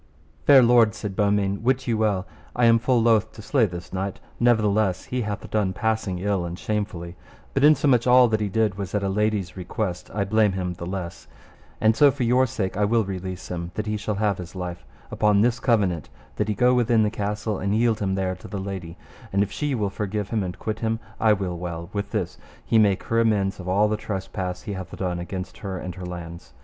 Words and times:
Fair 0.47 0.63
lords, 0.63 0.97
said 0.97 1.15
Beaumains, 1.15 1.59
wit 1.59 1.85
you 1.85 1.95
well 1.95 2.25
I 2.55 2.65
am 2.65 2.79
full 2.79 2.99
loath 3.03 3.31
to 3.33 3.41
slay 3.43 3.67
this 3.67 3.93
knight, 3.93 4.19
nevertheless 4.39 5.03
he 5.05 5.21
hath 5.21 5.47
done 5.51 5.73
passing 5.73 6.17
ill 6.17 6.43
and 6.43 6.57
shamefully; 6.57 7.15
but 7.53 7.63
insomuch 7.63 8.07
all 8.07 8.27
that 8.29 8.39
he 8.39 8.49
did 8.49 8.79
was 8.79 8.95
at 8.95 9.03
a 9.03 9.09
lady's 9.09 9.55
request 9.55 10.09
I 10.11 10.23
blame 10.25 10.53
him 10.53 10.73
the 10.73 10.87
less; 10.87 11.27
and 11.79 11.95
so 11.95 12.09
for 12.09 12.23
your 12.23 12.47
sake 12.47 12.75
I 12.75 12.83
will 12.83 13.03
release 13.05 13.49
him 13.51 13.69
that 13.75 13.85
he 13.85 13.95
shall 13.95 14.15
have 14.15 14.39
his 14.39 14.55
life 14.55 14.83
upon 15.11 15.41
this 15.41 15.59
covenant, 15.59 16.09
that 16.37 16.47
he 16.47 16.55
go 16.55 16.73
within 16.73 17.03
the 17.03 17.11
castle, 17.11 17.59
and 17.59 17.75
yield 17.75 17.99
him 17.99 18.15
there 18.15 18.33
to 18.37 18.47
the 18.47 18.57
lady, 18.57 18.97
and 19.31 19.43
if 19.43 19.51
she 19.51 19.75
will 19.75 19.91
forgive 19.91 20.33
and 20.33 20.57
quit 20.57 20.79
him, 20.79 20.99
I 21.19 21.33
will 21.33 21.59
well; 21.59 21.91
with 21.93 22.09
this 22.09 22.39
he 22.65 22.79
make 22.79 23.03
her 23.03 23.19
amends 23.19 23.59
of 23.59 23.69
all 23.69 23.87
the 23.87 23.97
trespass 23.97 24.63
he 24.63 24.73
hath 24.73 24.97
done 24.97 25.19
against 25.19 25.59
her 25.59 25.77
and 25.77 25.93
her 25.93 26.07
lands. 26.07 26.53